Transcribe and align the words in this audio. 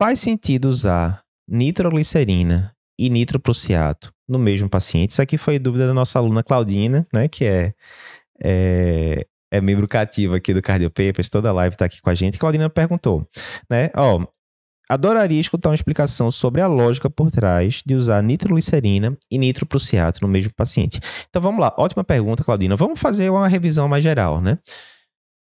faz 0.00 0.18
sentido 0.18 0.64
usar 0.66 1.22
nitroglicerina 1.46 2.74
e 2.98 3.10
nitroprusiato 3.10 4.10
no 4.26 4.38
mesmo 4.38 4.66
paciente? 4.66 5.10
Isso 5.10 5.20
aqui 5.20 5.36
foi 5.36 5.58
dúvida 5.58 5.86
da 5.86 5.92
nossa 5.92 6.18
aluna 6.18 6.42
Claudina, 6.42 7.06
né, 7.12 7.28
que 7.28 7.44
é, 7.44 7.74
é, 8.42 9.26
é 9.52 9.60
membro 9.60 9.86
cativo 9.86 10.34
aqui 10.34 10.54
do 10.54 10.62
Cardiopapers, 10.62 11.28
toda 11.28 11.50
a 11.50 11.52
live 11.52 11.74
está 11.74 11.84
aqui 11.84 12.00
com 12.00 12.08
a 12.08 12.14
gente. 12.14 12.38
Claudina 12.38 12.70
perguntou, 12.70 13.28
né, 13.68 13.90
ó, 13.94 14.24
adoraria 14.88 15.38
escutar 15.38 15.68
uma 15.68 15.74
explicação 15.74 16.30
sobre 16.30 16.62
a 16.62 16.66
lógica 16.66 17.10
por 17.10 17.30
trás 17.30 17.82
de 17.84 17.94
usar 17.94 18.22
nitroglicerina 18.22 19.14
e 19.30 19.36
nitroprusiato 19.36 20.20
no 20.22 20.28
mesmo 20.28 20.54
paciente. 20.54 20.98
Então 21.28 21.42
vamos 21.42 21.60
lá, 21.60 21.74
ótima 21.76 22.02
pergunta, 22.02 22.42
Claudina. 22.42 22.74
Vamos 22.74 22.98
fazer 22.98 23.28
uma 23.28 23.46
revisão 23.46 23.86
mais 23.86 24.02
geral, 24.02 24.40
né? 24.40 24.58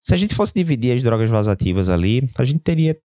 Se 0.01 0.15
a 0.15 0.17
gente 0.17 0.35
fosse 0.35 0.55
dividir 0.55 0.95
as 0.95 1.03
drogas 1.03 1.29
vasativas 1.29 1.91
ali, 1.91 2.31
a 2.39 2.45
gente 2.47 2.61
teria 2.61 2.97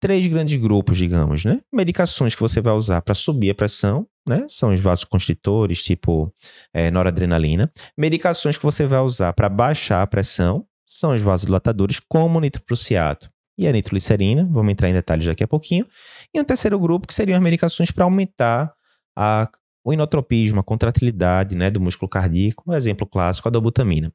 três 0.00 0.26
grandes 0.26 0.60
grupos, 0.60 0.96
digamos, 0.96 1.44
né? 1.44 1.60
Medicações 1.72 2.34
que 2.34 2.40
você 2.40 2.60
vai 2.60 2.72
usar 2.72 3.02
para 3.02 3.14
subir 3.14 3.50
a 3.50 3.54
pressão, 3.54 4.06
né? 4.28 4.44
São 4.48 4.72
os 4.72 4.80
vasoconstritores, 4.80 5.82
tipo 5.82 6.32
é, 6.72 6.90
noradrenalina. 6.90 7.70
Medicações 7.96 8.56
que 8.56 8.64
você 8.64 8.86
vai 8.86 9.00
usar 9.00 9.32
para 9.32 9.48
baixar 9.48 10.02
a 10.02 10.06
pressão, 10.06 10.64
são 10.86 11.14
os 11.14 11.20
vasodilatadores, 11.20 12.00
como 12.00 12.38
o 12.38 12.40
nitroprusiato 12.40 13.30
e 13.58 13.66
a 13.66 13.72
nitroglicerina. 13.72 14.48
Vamos 14.50 14.72
entrar 14.72 14.88
em 14.88 14.94
detalhes 14.94 15.26
daqui 15.26 15.44
a 15.44 15.48
pouquinho. 15.48 15.86
E 16.32 16.40
um 16.40 16.44
terceiro 16.44 16.78
grupo 16.78 17.06
que 17.06 17.14
seriam 17.14 17.36
as 17.36 17.42
medicações 17.42 17.90
para 17.90 18.04
aumentar 18.04 18.72
a, 19.16 19.50
o 19.84 19.92
inotropismo, 19.92 20.60
a 20.60 20.64
contratilidade 20.64 21.56
né, 21.56 21.70
do 21.70 21.80
músculo 21.80 22.08
cardíaco, 22.08 22.64
um 22.66 22.74
exemplo 22.74 23.06
clássico, 23.06 23.48
a 23.48 23.50
dobutamina. 23.50 24.12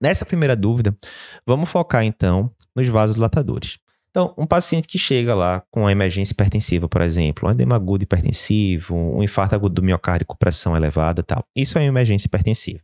Nessa 0.00 0.26
primeira 0.26 0.56
dúvida, 0.56 0.96
vamos 1.46 1.70
focar 1.70 2.04
então 2.04 2.50
nos 2.74 2.88
vasodilatadores. 2.88 3.78
Então, 4.12 4.34
um 4.36 4.46
paciente 4.46 4.86
que 4.86 4.98
chega 4.98 5.34
lá 5.34 5.62
com 5.70 5.80
uma 5.80 5.90
emergência 5.90 6.34
hipertensiva, 6.34 6.86
por 6.86 7.00
exemplo, 7.00 7.48
um 7.48 7.50
edema 7.50 7.76
agudo 7.76 8.04
hipertensivo, 8.04 8.94
um 8.94 9.22
infarto 9.22 9.54
agudo 9.54 9.76
do 9.76 9.82
miocárdio 9.82 10.26
com 10.26 10.36
pressão 10.36 10.76
elevada 10.76 11.22
tal. 11.22 11.42
Isso 11.56 11.78
é 11.78 11.80
uma 11.80 11.86
emergência 11.88 12.26
hipertensiva. 12.26 12.80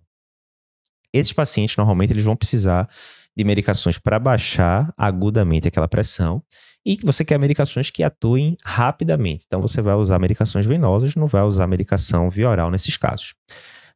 Esses 1.13 1.35
pacientes, 1.35 1.77
normalmente, 1.77 2.15
eles 2.15 2.25
vão 2.25 2.35
precisar 2.35 2.89
de 3.37 3.45
medicações 3.45 3.99
para 3.99 4.19
baixar 4.19 4.91
agudamente 4.97 5.69
aquela 5.69 5.87
pressão 5.87 6.43
e 6.85 6.97
que 6.97 7.05
você 7.05 7.23
quer 7.27 7.39
medicações 7.39 7.91
que 7.91 8.03
atuem 8.03 8.57
rapidamente. 8.65 9.45
Então, 9.47 9.61
você 9.61 9.83
vai 9.83 9.97
usar 9.97 10.19
medicações 10.19 10.65
venosas, 10.65 11.15
não 11.15 11.27
vai 11.27 11.43
usar 11.43 11.67
medicação 11.67 12.31
via 12.31 12.49
oral 12.49 12.71
nesses 12.71 12.97
casos. 12.97 13.35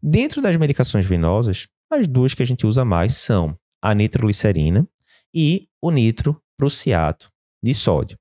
Dentro 0.02 0.42
das 0.42 0.54
medicações 0.56 1.06
venosas, 1.06 1.66
as 1.90 2.06
duas 2.06 2.34
que 2.34 2.42
a 2.42 2.46
gente 2.46 2.66
usa 2.66 2.84
mais 2.84 3.14
são 3.16 3.56
a 3.80 3.94
nitroglicerina 3.94 4.86
e 5.34 5.66
o 5.80 5.90
nitro 5.90 6.38
prussiato 6.62 7.28
de 7.60 7.74
sódio. 7.74 8.16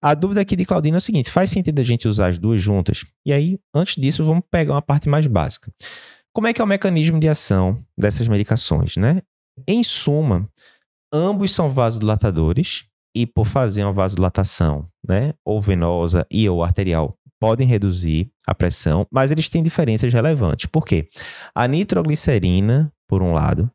A 0.00 0.14
dúvida 0.14 0.40
aqui 0.40 0.56
de 0.56 0.64
Claudina 0.64 0.96
é 0.96 0.98
o 0.98 1.00
seguinte: 1.02 1.30
faz 1.30 1.50
sentido 1.50 1.78
a 1.80 1.82
gente 1.82 2.08
usar 2.08 2.28
as 2.28 2.38
duas 2.38 2.62
juntas? 2.62 3.04
E 3.26 3.32
aí, 3.32 3.58
antes 3.74 4.00
disso, 4.00 4.24
vamos 4.24 4.42
pegar 4.50 4.72
uma 4.72 4.82
parte 4.82 5.06
mais 5.06 5.26
básica. 5.26 5.70
Como 6.32 6.46
é 6.46 6.52
que 6.54 6.62
é 6.62 6.64
o 6.64 6.66
mecanismo 6.66 7.20
de 7.20 7.28
ação 7.28 7.84
dessas 7.96 8.26
medicações, 8.26 8.96
né? 8.96 9.20
Em 9.68 9.84
suma, 9.84 10.48
ambos 11.12 11.52
são 11.52 11.70
vasodilatadores 11.70 12.84
e 13.14 13.26
por 13.26 13.46
fazer 13.46 13.84
uma 13.84 13.92
vasodilatação, 13.92 14.88
né, 15.06 15.34
ou 15.44 15.60
venosa 15.60 16.26
e 16.28 16.48
ou 16.48 16.64
arterial, 16.64 17.16
podem 17.38 17.64
reduzir 17.64 18.32
a 18.44 18.52
pressão, 18.52 19.06
mas 19.12 19.30
eles 19.30 19.48
têm 19.48 19.62
diferenças 19.62 20.12
relevantes. 20.12 20.66
Por 20.66 20.84
quê? 20.84 21.08
A 21.54 21.68
nitroglicerina, 21.68 22.92
por 23.06 23.22
um 23.22 23.32
lado, 23.32 23.70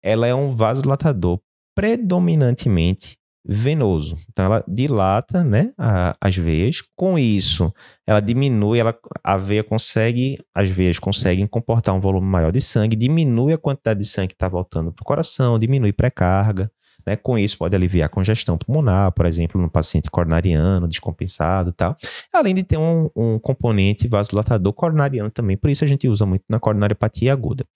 ela 0.00 0.28
é 0.28 0.34
um 0.34 0.54
vasodilatador 0.54 1.40
predominantemente 1.74 3.18
venoso. 3.44 4.16
Então 4.32 4.46
ela 4.46 4.64
dilata, 4.66 5.44
né, 5.44 5.70
a, 5.76 6.16
as 6.20 6.36
veias. 6.36 6.82
Com 6.96 7.18
isso, 7.18 7.72
ela 8.06 8.20
diminui, 8.20 8.78
ela, 8.78 8.96
a 9.22 9.36
veia 9.36 9.62
consegue, 9.62 10.38
as 10.54 10.70
veias 10.70 10.98
conseguem 10.98 11.46
comportar 11.46 11.94
um 11.94 12.00
volume 12.00 12.26
maior 12.26 12.50
de 12.50 12.60
sangue, 12.60 12.96
diminui 12.96 13.52
a 13.52 13.58
quantidade 13.58 14.00
de 14.00 14.06
sangue 14.06 14.28
que 14.28 14.34
está 14.34 14.48
voltando 14.48 14.92
para 14.92 15.02
o 15.02 15.04
coração, 15.04 15.58
diminui 15.58 15.92
pré-carga. 15.92 16.70
Né? 17.06 17.16
Com 17.16 17.38
isso, 17.38 17.58
pode 17.58 17.76
aliviar 17.76 18.06
a 18.06 18.08
congestão 18.08 18.56
pulmonar, 18.56 19.12
por 19.12 19.26
exemplo, 19.26 19.60
no 19.60 19.70
paciente 19.70 20.10
coronariano, 20.10 20.88
descompensado 20.88 21.68
e 21.68 21.72
tal. 21.72 21.94
Além 22.32 22.54
de 22.54 22.62
ter 22.62 22.78
um, 22.78 23.10
um 23.14 23.38
componente 23.38 24.08
vasodilatador 24.08 24.72
coronariano 24.72 25.30
também, 25.30 25.56
por 25.56 25.68
isso 25.68 25.84
a 25.84 25.86
gente 25.86 26.08
usa 26.08 26.24
muito 26.24 26.44
na 26.48 26.58
coronariopatia 26.58 27.32
aguda. 27.32 27.66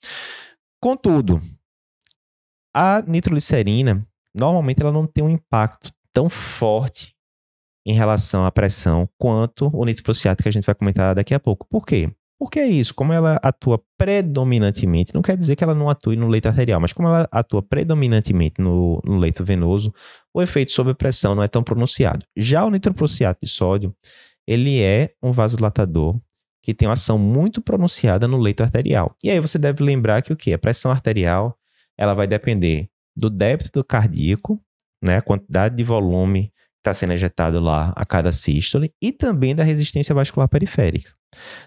Contudo, 0.81 1.43
a 2.75 3.03
nitroglicerina 3.07 4.07
normalmente 4.39 4.81
ela 4.81 4.93
não 4.93 5.07
tem 5.07 5.25
um 5.25 5.29
impacto 5.29 5.91
tão 6.13 6.29
forte 6.29 7.15
em 7.87 7.93
relação 7.93 8.45
à 8.45 8.53
pressão 8.53 9.09
quanto 9.19 9.71
o 9.75 9.85
nitroprusiato 9.85 10.43
que 10.43 10.49
a 10.49 10.53
gente 10.53 10.67
vai 10.67 10.75
comentar 10.75 11.15
daqui 11.15 11.35
a 11.35 11.41
pouco. 11.41 11.67
Por 11.69 11.87
quê? 11.87 12.11
Porque 12.39 12.61
é 12.61 12.69
isso, 12.69 12.95
como 12.95 13.13
ela 13.13 13.41
atua 13.43 13.83
predominantemente, 13.97 15.13
não 15.13 15.23
quer 15.23 15.37
dizer 15.37 15.57
que 15.57 15.65
ela 15.65 15.75
não 15.75 15.91
atue 15.91 16.15
no 16.15 16.29
leito 16.29 16.47
arterial, 16.47 16.81
mas 16.81 16.93
como 16.93 17.09
ela 17.09 17.29
atua 17.33 17.61
predominantemente 17.61 18.61
no, 18.61 19.03
no 19.05 19.17
leito 19.17 19.45
venoso, 19.45 19.93
o 20.33 20.41
efeito 20.41 20.71
sobre 20.71 20.95
pressão 20.95 21.35
não 21.35 21.43
é 21.43 21.49
tão 21.49 21.65
pronunciado. 21.65 22.25
Já 22.37 22.65
o 22.65 22.71
nitroprusiato 22.71 23.41
de 23.43 23.51
sódio, 23.51 23.93
ele 24.47 24.81
é 24.81 25.11
um 25.21 25.33
vasodilatador 25.33 26.17
que 26.63 26.73
tem 26.73 26.87
uma 26.87 26.95
ação 26.95 27.19
muito 27.19 27.61
pronunciada 27.61 28.29
no 28.29 28.39
leito 28.39 28.63
arterial. 28.63 29.17
E 29.25 29.31
aí 29.31 29.41
você 29.41 29.59
deve 29.59 29.83
lembrar 29.83 30.23
que 30.23 30.33
o 30.33 30.37
que? 30.37 30.53
A 30.53 30.59
pressão 30.59 30.93
arterial, 30.93 31.59
ela 31.97 32.15
vai 32.15 32.27
depender 32.27 32.89
do 33.19 33.29
débito 33.29 33.83
cardíaco, 33.83 34.63
né, 35.03 35.17
a 35.17 35.23
quantidade 35.23 35.77
de 35.77 35.83
volume 35.83 36.49
que 36.49 36.81
está 36.81 36.95
sendo 36.95 37.13
ejetado 37.13 37.59
lá 37.59 37.93
a 37.97 38.07
cada 38.07 38.31
sístole, 38.31 38.95
e 39.03 39.11
também 39.11 39.55
da 39.55 39.65
resistência 39.65 40.15
vascular 40.15 40.49
periférica. 40.49 41.13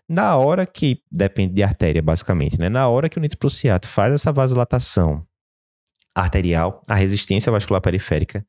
Na 0.10 0.38
hora 0.38 0.66
que, 0.66 1.02
depende 1.12 1.54
de 1.54 1.62
artéria 1.62 2.02
basicamente, 2.02 2.58
né, 2.58 2.70
na 2.70 2.88
hora 2.88 3.10
que 3.10 3.18
o 3.18 3.22
nitroprusiato 3.22 3.88
faz 3.88 4.14
essa 4.14 4.32
vasodilatação 4.32 5.26
arterial, 6.16 6.82
a 6.90 6.96
resistência 6.96 7.52
vascular 7.52 7.82
periférica 7.82 8.46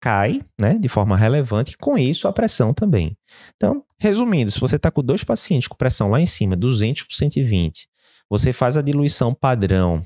cai 0.00 0.42
né, 0.60 0.76
de 0.78 0.88
forma 0.88 1.16
relevante, 1.16 1.72
e 1.72 1.76
com 1.76 1.96
isso 1.96 2.28
a 2.28 2.32
pressão 2.32 2.74
também. 2.74 3.16
Então, 3.56 3.82
resumindo, 3.98 4.50
se 4.50 4.60
você 4.60 4.76
está 4.76 4.90
com 4.90 5.02
dois 5.02 5.24
pacientes 5.24 5.68
com 5.68 5.76
pressão 5.76 6.10
lá 6.10 6.20
em 6.20 6.26
cima, 6.26 6.56
200 6.56 7.04
por 7.04 7.14
120, 7.14 7.88
você 8.28 8.52
faz 8.52 8.76
a 8.76 8.82
diluição 8.82 9.32
padrão 9.32 10.04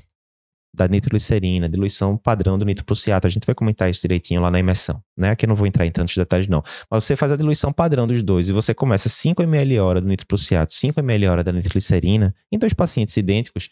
da 0.73 0.87
nitroglicerina, 0.87 1.67
diluição 1.67 2.15
padrão 2.15 2.57
do 2.57 2.65
nitroprusiato. 2.65 3.27
A 3.27 3.29
gente 3.29 3.45
vai 3.45 3.55
comentar 3.55 3.89
isso 3.89 4.01
direitinho 4.01 4.41
lá 4.41 4.51
na 4.51 4.59
imersão, 4.59 5.01
né? 5.17 5.31
Aqui 5.31 5.45
eu 5.45 5.49
não 5.49 5.55
vou 5.55 5.67
entrar 5.67 5.85
em 5.85 5.91
tantos 5.91 6.15
detalhes 6.15 6.47
não. 6.47 6.63
Mas 6.89 7.03
você 7.03 7.15
faz 7.15 7.31
a 7.31 7.35
diluição 7.35 7.73
padrão 7.73 8.07
dos 8.07 8.21
dois 8.21 8.49
e 8.49 8.53
você 8.53 8.73
começa 8.73 9.09
5 9.09 9.41
ml 9.41 9.79
hora 9.79 10.01
do 10.01 10.07
nitroprusiato, 10.07 10.73
5 10.73 10.99
ml 10.99 11.27
hora 11.27 11.43
da 11.43 11.51
nitroglicerina 11.51 12.33
em 12.51 12.57
dois 12.57 12.73
pacientes 12.73 13.15
idênticos, 13.17 13.69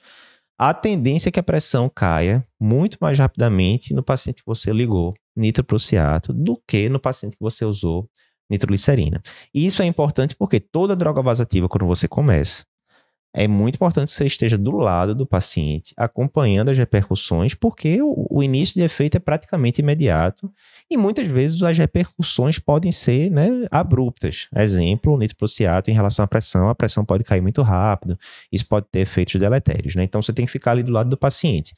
a 0.59 0.73
tendência 0.73 1.29
é 1.29 1.31
que 1.31 1.39
a 1.39 1.43
pressão 1.43 1.87
caia 1.87 2.43
muito 2.59 2.97
mais 2.99 3.19
rapidamente 3.19 3.93
no 3.93 4.01
paciente 4.01 4.41
que 4.41 4.47
você 4.47 4.71
ligou 4.73 5.13
nitroprusiato 5.35 6.33
do 6.33 6.59
que 6.67 6.89
no 6.89 6.99
paciente 6.99 7.37
que 7.37 7.43
você 7.43 7.63
usou 7.63 8.09
nitroglicerina. 8.49 9.21
E 9.53 9.65
isso 9.65 9.83
é 9.83 9.85
importante 9.85 10.35
porque 10.35 10.59
toda 10.59 10.95
droga 10.95 11.21
vasativa, 11.21 11.69
quando 11.69 11.85
você 11.85 12.07
começa, 12.07 12.65
é 13.37 13.47
muito 13.47 13.75
importante 13.75 14.07
que 14.07 14.15
você 14.15 14.25
esteja 14.25 14.57
do 14.57 14.71
lado 14.71 15.13
do 15.13 15.23
paciente, 15.23 15.93
acompanhando 15.95 16.71
as 16.71 16.77
repercussões, 16.77 17.53
porque 17.53 18.01
o, 18.01 18.25
o, 18.31 18.41
início 18.41 18.73
de 18.73 18.81
efeito 18.81 19.15
é 19.15 19.19
praticamente 19.19 19.79
imediato 19.79 20.51
e 20.89 20.97
muitas 20.97 21.27
vezes 21.27 21.61
as 21.61 21.77
repercussões 21.77 22.57
podem 22.57 22.91
ser 22.91 23.29
né, 23.29 23.47
abruptas. 23.69 24.47
Exemplo, 24.55 25.13
o 25.13 25.17
nitroprusiato 25.19 25.91
em 25.91 25.93
relação 25.93 26.25
à 26.25 26.27
pressão, 26.27 26.67
a 26.67 26.73
pressão 26.73 27.05
pode 27.05 27.23
cair 27.23 27.41
muito 27.41 27.61
rápido, 27.61 28.17
isso 28.51 28.65
pode 28.65 28.87
ter 28.91 29.01
efeitos 29.01 29.35
deletérios, 29.35 29.93
né? 29.93 30.03
Então 30.03 30.19
você 30.19 30.33
tem 30.33 30.47
que 30.47 30.51
ficar 30.51 30.71
ali 30.71 30.81
do 30.81 30.91
lado 30.91 31.11
do 31.11 31.17
paciente. 31.17 31.75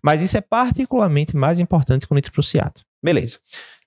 Mas 0.00 0.22
isso 0.22 0.36
é 0.36 0.40
particularmente 0.40 1.34
mais 1.34 1.58
importante 1.58 2.06
com 2.06 2.14
o 2.14 2.16
nitroprusiato. 2.16 2.84
Beleza. 3.02 3.40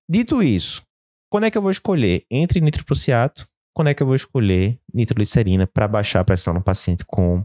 Dito 0.09 0.43
isso, 0.43 0.83
quando 1.29 1.45
é 1.45 1.49
que 1.49 1.57
eu 1.57 1.61
vou 1.61 1.71
escolher 1.71 2.25
entre 2.29 2.59
nitroprusiato 2.59 3.47
quando 3.73 3.89
é 3.89 3.93
que 3.93 4.03
eu 4.03 4.07
vou 4.07 4.15
escolher 4.15 4.79
nitroglicerina 4.93 5.67
para 5.67 5.87
baixar 5.87 6.19
a 6.19 6.23
pressão 6.23 6.53
no 6.53 6.63
paciente 6.63 7.03
com 7.05 7.43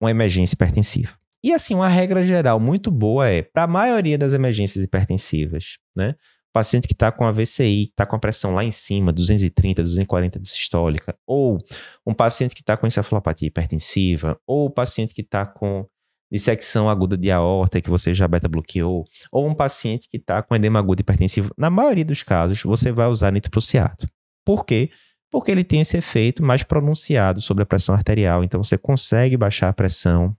uma 0.00 0.10
emergência 0.10 0.54
hipertensiva. 0.54 1.12
E 1.42 1.52
assim, 1.52 1.74
uma 1.74 1.88
regra 1.88 2.24
geral 2.24 2.58
muito 2.58 2.90
boa 2.90 3.28
é, 3.28 3.42
para 3.42 3.64
a 3.64 3.66
maioria 3.66 4.18
das 4.18 4.32
emergências 4.32 4.82
hipertensivas, 4.82 5.78
né? 5.96 6.14
Paciente 6.52 6.88
que 6.88 6.94
está 6.94 7.12
com 7.12 7.24
a 7.24 7.30
VCI, 7.30 7.84
está 7.84 8.06
com 8.06 8.16
a 8.16 8.18
pressão 8.18 8.54
lá 8.54 8.64
em 8.64 8.70
cima, 8.70 9.12
230, 9.12 9.82
240 9.82 10.40
de 10.40 10.48
sistólica, 10.48 11.14
ou 11.26 11.58
um 12.06 12.14
paciente 12.14 12.54
que 12.54 12.62
está 12.62 12.76
com 12.76 12.86
encefalopatia 12.86 13.46
hipertensiva, 13.46 14.40
ou 14.46 14.70
paciente 14.70 15.14
que 15.14 15.20
está 15.20 15.46
com 15.46 15.86
dissecção 16.32 16.90
aguda 16.90 17.16
de 17.16 17.30
aorta 17.30 17.80
que 17.80 17.90
você 17.90 18.12
já 18.12 18.26
beta 18.26 18.48
bloqueou, 18.48 19.04
ou 19.30 19.46
um 19.46 19.54
paciente 19.54 20.08
que 20.08 20.16
está 20.16 20.42
com 20.42 20.56
edema 20.56 20.78
agudo 20.78 21.00
hipertensivo, 21.00 21.50
na 21.56 21.70
maioria 21.70 22.04
dos 22.04 22.22
casos, 22.22 22.62
você 22.62 22.90
vai 22.90 23.06
usar 23.08 23.30
nitroprusiato. 23.30 24.08
Por 24.44 24.64
quê? 24.64 24.90
Porque 25.30 25.50
ele 25.50 25.64
tem 25.64 25.80
esse 25.80 25.96
efeito 25.96 26.42
mais 26.42 26.62
pronunciado 26.62 27.40
sobre 27.40 27.62
a 27.62 27.66
pressão 27.66 27.94
arterial. 27.94 28.42
Então 28.42 28.62
você 28.62 28.78
consegue 28.78 29.36
baixar 29.36 29.68
a 29.68 29.72
pressão 29.72 30.36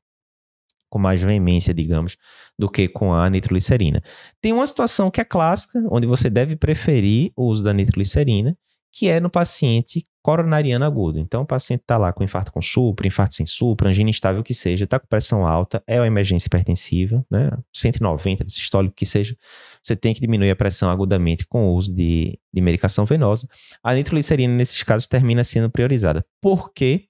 com 0.89 0.97
mais 0.97 1.21
veemência, 1.21 1.73
digamos, 1.73 2.17
do 2.57 2.69
que 2.69 2.87
com 2.87 3.13
a 3.13 3.29
nitroglicerina. 3.29 4.01
Tem 4.41 4.51
uma 4.51 4.65
situação 4.65 5.11
que 5.11 5.21
é 5.21 5.23
clássica, 5.23 5.79
onde 5.91 6.07
você 6.07 6.29
deve 6.29 6.55
preferir 6.55 7.31
o 7.35 7.45
uso 7.45 7.63
da 7.63 7.71
nitroglicerina, 7.71 8.57
que 8.91 9.07
é 9.07 9.19
no 9.19 9.29
paciente 9.29 10.03
coronariano 10.21 10.85
agudo. 10.85 11.19
Então, 11.19 11.41
o 11.41 11.45
paciente 11.45 11.81
está 11.81 11.97
lá 11.97 12.11
com 12.11 12.23
infarto 12.23 12.51
com 12.51 12.61
supra, 12.61 13.07
infarto 13.07 13.35
sem 13.35 13.45
supra, 13.45 13.89
angina 13.89 14.09
instável, 14.09 14.43
que 14.43 14.53
seja, 14.53 14.85
está 14.85 14.99
com 14.99 15.07
pressão 15.07 15.45
alta, 15.45 15.81
é 15.87 15.99
uma 15.99 16.07
emergência 16.07 16.47
hipertensiva, 16.47 17.25
né? 17.29 17.51
190 17.73 18.43
de 18.43 18.51
sistólico, 18.51 18.95
que 18.95 19.05
seja, 19.05 19.35
você 19.81 19.95
tem 19.95 20.13
que 20.13 20.21
diminuir 20.21 20.51
a 20.51 20.55
pressão 20.55 20.89
agudamente 20.89 21.45
com 21.47 21.69
o 21.69 21.75
uso 21.75 21.93
de, 21.93 22.37
de 22.53 22.61
medicação 22.61 23.05
venosa. 23.05 23.47
A 23.83 23.93
nitroglicerina, 23.93 24.53
nesses 24.53 24.83
casos, 24.83 25.07
termina 25.07 25.43
sendo 25.43 25.69
priorizada. 25.69 26.25
Por 26.41 26.73
quê? 26.73 27.05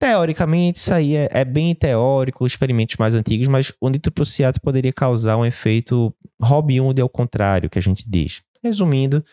Teoricamente, 0.00 0.78
isso 0.78 0.94
aí 0.94 1.16
é, 1.16 1.28
é, 1.32 1.44
bem 1.44 1.74
teórico, 1.74 2.46
experimentos 2.46 2.96
mais 2.96 3.14
antigos, 3.14 3.48
mas 3.48 3.72
o 3.80 3.88
nitroprusiato 3.88 4.60
poderia 4.60 4.92
causar 4.92 5.36
um 5.36 5.44
efeito 5.44 6.14
Robin 6.40 6.80
Hood 6.80 7.00
ao 7.00 7.08
contrário, 7.08 7.68
que 7.68 7.78
a 7.78 7.82
gente 7.82 8.08
diz. 8.08 8.40
Resumindo, 8.62 9.24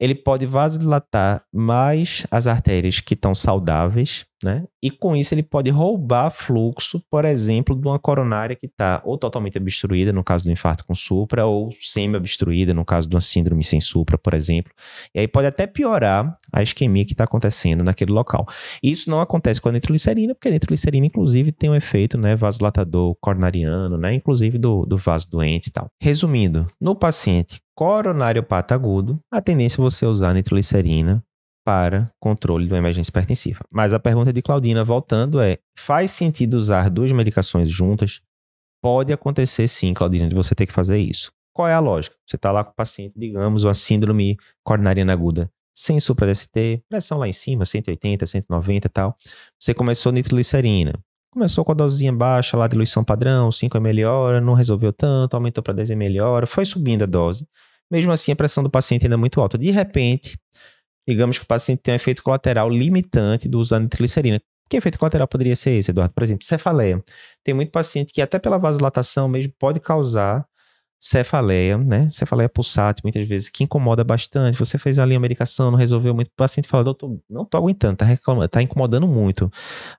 ele 0.00 0.14
pode 0.14 0.46
vasodilatar 0.46 1.42
mais 1.52 2.26
as 2.30 2.46
artérias 2.46 3.00
que 3.00 3.14
estão 3.14 3.34
saudáveis, 3.34 4.24
né? 4.42 4.64
E 4.82 4.90
com 4.90 5.16
isso 5.16 5.34
ele 5.34 5.42
pode 5.42 5.70
roubar 5.70 6.30
fluxo, 6.30 7.02
por 7.10 7.24
exemplo, 7.24 7.74
de 7.74 7.86
uma 7.86 7.98
coronária 7.98 8.54
que 8.54 8.66
está 8.66 9.02
ou 9.04 9.18
totalmente 9.18 9.58
obstruída, 9.58 10.12
no 10.12 10.22
caso 10.22 10.44
do 10.44 10.52
infarto 10.52 10.84
com 10.86 10.94
supra, 10.94 11.44
ou 11.46 11.70
semi-obstruída, 11.80 12.72
no 12.72 12.84
caso 12.84 13.08
de 13.08 13.16
uma 13.16 13.20
síndrome 13.20 13.64
sem 13.64 13.80
supra, 13.80 14.16
por 14.16 14.34
exemplo. 14.34 14.72
E 15.14 15.20
aí 15.20 15.26
pode 15.26 15.48
até 15.48 15.66
piorar 15.66 16.37
a 16.52 16.62
isquemia 16.62 17.04
que 17.04 17.12
está 17.12 17.24
acontecendo 17.24 17.84
naquele 17.84 18.12
local. 18.12 18.46
Isso 18.82 19.10
não 19.10 19.20
acontece 19.20 19.60
com 19.60 19.68
a 19.68 19.72
nitroglicerina, 19.72 20.34
porque 20.34 20.48
a 20.48 20.50
nitroglicerina, 20.50 21.06
inclusive, 21.06 21.52
tem 21.52 21.70
um 21.70 21.74
efeito 21.74 22.16
né, 22.16 22.34
vasodilatador 22.36 23.16
coronariano, 23.20 23.96
né? 23.96 24.14
Inclusive 24.14 24.58
do, 24.58 24.84
do 24.86 24.96
vaso 24.96 25.30
doente 25.30 25.68
e 25.68 25.70
tal. 25.72 25.88
Resumindo, 26.00 26.66
no 26.80 26.94
paciente 26.94 27.60
coronariopata 27.74 28.74
agudo, 28.74 29.20
a 29.30 29.40
tendência 29.40 29.80
é 29.80 29.82
você 29.82 30.06
usar 30.06 30.34
nitroglicerina 30.34 31.22
para 31.64 32.10
controle 32.18 32.66
de 32.66 32.72
uma 32.72 32.78
emergência 32.78 33.10
hipertensiva. 33.10 33.60
Mas 33.70 33.92
a 33.92 34.00
pergunta 34.00 34.32
de 34.32 34.40
Claudina, 34.40 34.82
voltando, 34.82 35.38
é: 35.38 35.58
faz 35.78 36.10
sentido 36.10 36.54
usar 36.54 36.88
duas 36.88 37.12
medicações 37.12 37.70
juntas? 37.70 38.22
Pode 38.82 39.12
acontecer 39.12 39.68
sim, 39.68 39.92
Claudina, 39.92 40.28
de 40.28 40.34
você 40.34 40.54
ter 40.54 40.66
que 40.66 40.72
fazer 40.72 40.98
isso. 40.98 41.30
Qual 41.52 41.68
é 41.68 41.74
a 41.74 41.80
lógica? 41.80 42.16
Você 42.26 42.36
está 42.36 42.52
lá 42.52 42.64
com 42.64 42.70
o 42.70 42.74
paciente, 42.74 43.18
digamos, 43.18 43.64
uma 43.64 43.74
síndrome 43.74 44.38
coronariana 44.64 45.12
aguda, 45.12 45.50
sem 45.78 46.00
supra-DST, 46.00 46.82
pressão 46.88 47.18
lá 47.18 47.28
em 47.28 47.32
cima, 47.32 47.64
180, 47.64 48.26
190 48.26 48.86
e 48.86 48.90
tal. 48.90 49.16
Você 49.60 49.72
começou 49.72 50.10
nitroglicerina. 50.10 50.92
Começou 51.32 51.64
com 51.64 51.70
a 51.70 51.74
dosezinha 51.74 52.12
baixa 52.12 52.56
lá, 52.56 52.66
diluição 52.66 53.04
padrão, 53.04 53.52
5 53.52 53.76
ml 53.76 54.04
hora, 54.06 54.40
não 54.40 54.54
resolveu 54.54 54.92
tanto, 54.92 55.34
aumentou 55.34 55.62
para 55.62 55.74
10 55.74 55.90
ml 55.90 56.20
hora, 56.20 56.46
foi 56.48 56.64
subindo 56.64 57.04
a 57.04 57.06
dose. 57.06 57.46
Mesmo 57.88 58.10
assim, 58.10 58.32
a 58.32 58.36
pressão 58.36 58.64
do 58.64 58.68
paciente 58.68 59.04
ainda 59.06 59.14
é 59.14 59.16
muito 59.16 59.40
alta. 59.40 59.56
De 59.56 59.70
repente, 59.70 60.36
digamos 61.08 61.38
que 61.38 61.44
o 61.44 61.46
paciente 61.46 61.80
tem 61.80 61.92
um 61.92 61.96
efeito 61.96 62.24
colateral 62.24 62.68
limitante 62.68 63.48
do 63.48 63.60
uso 63.60 63.70
da 63.70 63.78
nitroglicerina. 63.78 64.40
Que 64.68 64.78
efeito 64.78 64.98
colateral 64.98 65.28
poderia 65.28 65.54
ser 65.54 65.70
esse, 65.70 65.92
Eduardo? 65.92 66.12
Por 66.12 66.24
exemplo, 66.24 66.44
cefaleia. 66.44 67.00
Tem 67.44 67.54
muito 67.54 67.70
paciente 67.70 68.12
que 68.12 68.20
até 68.20 68.40
pela 68.40 68.58
vasodilatação 68.58 69.28
mesmo 69.28 69.52
pode 69.60 69.78
causar 69.78 70.44
cefaleia, 71.00 71.78
né? 71.78 72.08
Cefaleia 72.10 72.48
pulsátil, 72.48 73.02
muitas 73.04 73.26
vezes, 73.26 73.48
que 73.48 73.64
incomoda 73.64 74.02
bastante. 74.02 74.58
Você 74.58 74.78
fez 74.78 74.98
ali 74.98 75.14
a 75.14 75.20
medicação, 75.20 75.70
não 75.70 75.78
resolveu 75.78 76.14
muito. 76.14 76.28
O 76.28 76.36
paciente 76.36 76.68
fala, 76.68 76.84
doutor, 76.84 77.18
não 77.28 77.44
tô 77.44 77.56
aguentando, 77.56 77.96
tá, 77.96 78.04
reclamando, 78.04 78.48
tá 78.48 78.62
incomodando 78.62 79.06
muito 79.06 79.50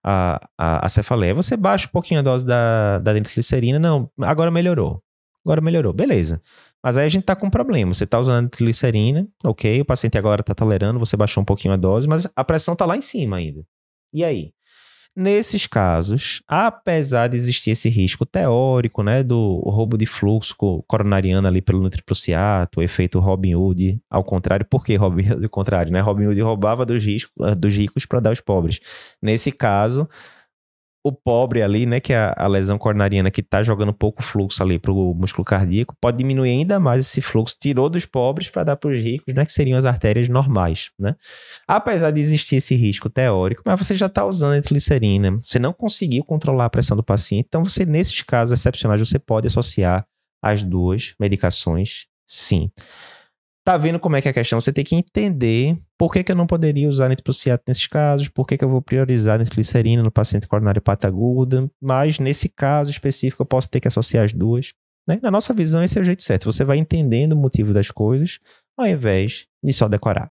a, 0.03 0.39
a, 0.57 0.85
a, 0.85 0.89
cefaleia. 0.89 1.33
Você 1.33 1.55
baixa 1.55 1.87
um 1.87 1.91
pouquinho 1.91 2.19
a 2.19 2.23
dose 2.23 2.45
da, 2.45 2.99
da 2.99 3.13
nitroglicerina, 3.13 3.79
não, 3.79 4.09
agora 4.21 4.51
melhorou. 4.51 5.01
Agora 5.45 5.61
melhorou, 5.61 5.93
beleza. 5.93 6.41
Mas 6.83 6.97
aí 6.97 7.05
a 7.05 7.09
gente 7.09 7.23
tá 7.23 7.35
com 7.35 7.47
um 7.47 7.49
problema. 7.49 7.93
Você 7.93 8.05
tá 8.05 8.19
usando 8.19 8.49
glicerina, 8.57 9.27
ok, 9.43 9.81
o 9.81 9.85
paciente 9.85 10.17
agora 10.17 10.43
tá 10.43 10.53
tolerando, 10.53 10.99
você 10.99 11.15
baixou 11.15 11.41
um 11.41 11.45
pouquinho 11.45 11.73
a 11.73 11.77
dose, 11.77 12.07
mas 12.07 12.27
a 12.35 12.43
pressão 12.43 12.75
tá 12.75 12.85
lá 12.85 12.97
em 12.97 13.01
cima 13.01 13.37
ainda. 13.37 13.63
E 14.13 14.23
aí? 14.23 14.51
Nesses 15.21 15.67
casos, 15.67 16.41
apesar 16.47 17.27
de 17.27 17.35
existir 17.35 17.71
esse 17.71 17.89
risco 17.89 18.25
teórico, 18.25 19.03
né, 19.03 19.21
do 19.21 19.59
roubo 19.65 19.97
de 19.97 20.05
fluxo 20.05 20.55
coronariano 20.87 21.45
ali 21.45 21.61
pelo 21.61 21.81
nutriprusiato, 21.81 22.79
o 22.79 22.81
efeito 22.81 23.19
Robin 23.19 23.53
Hood, 23.53 23.99
ao 24.09 24.23
contrário, 24.23 24.65
por 24.65 24.85
que 24.85 24.95
Robin 24.95 25.29
Hood 25.29 25.43
ao 25.43 25.49
contrário, 25.49 25.91
né? 25.91 25.99
Robin 25.99 26.27
Hood 26.27 26.39
roubava 26.39 26.85
dos, 26.85 27.03
dos 27.57 27.75
ricos 27.75 28.05
para 28.05 28.21
dar 28.21 28.29
aos 28.29 28.39
pobres. 28.39 28.79
Nesse 29.21 29.51
caso, 29.51 30.07
o 31.03 31.11
pobre 31.11 31.61
ali, 31.61 31.85
né, 31.85 31.99
que 31.99 32.11
é 32.11 32.17
a, 32.17 32.33
a 32.37 32.47
lesão 32.47 32.77
coronariana 32.77 33.31
que 33.31 33.41
está 33.41 33.63
jogando 33.63 33.93
pouco 33.93 34.21
fluxo 34.21 34.61
ali 34.61 34.77
para 34.77 34.91
o 34.91 35.13
músculo 35.13 35.45
cardíaco, 35.45 35.95
pode 35.99 36.17
diminuir 36.17 36.49
ainda 36.49 36.79
mais 36.79 37.05
esse 37.05 37.21
fluxo, 37.21 37.55
tirou 37.59 37.89
dos 37.89 38.05
pobres 38.05 38.49
para 38.49 38.63
dar 38.63 38.75
para 38.75 38.91
os 38.91 38.97
ricos, 38.97 39.33
né, 39.33 39.45
que 39.45 39.51
seriam 39.51 39.77
as 39.77 39.85
artérias 39.85 40.27
normais, 40.27 40.91
né? 40.99 41.15
Apesar 41.67 42.11
de 42.11 42.19
existir 42.19 42.57
esse 42.57 42.75
risco 42.75 43.09
teórico, 43.09 43.63
mas 43.65 43.79
você 43.79 43.95
já 43.95 44.07
está 44.07 44.25
usando 44.25 44.57
a 44.57 44.61
glicerina, 44.61 45.37
você 45.41 45.59
não 45.59 45.73
conseguiu 45.73 46.23
controlar 46.23 46.65
a 46.65 46.69
pressão 46.69 46.97
do 46.97 47.03
paciente, 47.03 47.45
então 47.47 47.63
você, 47.63 47.85
nesses 47.85 48.21
casos 48.21 48.59
excepcionais, 48.59 48.99
você 48.99 49.17
pode 49.17 49.47
associar 49.47 50.05
as 50.41 50.63
duas 50.63 51.13
medicações, 51.19 52.07
sim 52.27 52.69
tá 53.69 53.77
vendo 53.77 53.99
como 53.99 54.15
é 54.15 54.21
que 54.21 54.27
é 54.27 54.31
a 54.31 54.33
questão. 54.33 54.59
Você 54.59 54.73
tem 54.73 54.83
que 54.83 54.95
entender 54.95 55.77
por 55.99 56.13
que, 56.13 56.23
que 56.23 56.31
eu 56.31 56.35
não 56.35 56.47
poderia 56.47 56.87
usar 56.87 57.09
nitroprusiato 57.09 57.65
nesses 57.67 57.85
casos, 57.85 58.29
por 58.29 58.47
que, 58.47 58.57
que 58.57 58.63
eu 58.63 58.69
vou 58.69 58.81
priorizar 58.81 59.37
nitroglicerina 59.37 60.01
no 60.01 60.09
paciente 60.09 60.47
coronário 60.47 60.81
pataguda, 60.81 61.69
mas 61.81 62.19
nesse 62.19 62.47
caso 62.47 62.89
específico 62.89 63.43
eu 63.43 63.45
posso 63.45 63.69
ter 63.69 63.81
que 63.81 63.87
associar 63.89 64.23
as 64.23 64.31
duas. 64.31 64.73
Né? 65.05 65.19
Na 65.21 65.29
nossa 65.29 65.53
visão, 65.53 65.83
esse 65.83 65.97
é 65.97 66.01
o 66.01 66.05
jeito 66.05 66.23
certo. 66.23 66.45
Você 66.45 66.63
vai 66.63 66.77
entendendo 66.77 67.33
o 67.33 67.35
motivo 67.35 67.73
das 67.73 67.91
coisas 67.91 68.39
ao 68.77 68.87
invés 68.87 69.45
de 69.61 69.73
só 69.73 69.89
decorar. 69.89 70.27